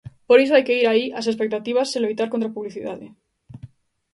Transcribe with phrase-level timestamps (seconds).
[0.27, 3.07] Por iso hai que ir aí ás expectativas e loitar contra publicidade.